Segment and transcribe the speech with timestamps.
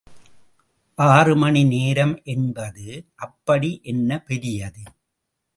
[0.99, 2.87] ஆறுமணி நேரம் என்பது
[3.15, 4.83] அப்படி என்ன பெரியது?